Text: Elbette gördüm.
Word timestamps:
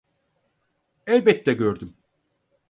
Elbette 1.07 1.53
gördüm. 1.53 1.95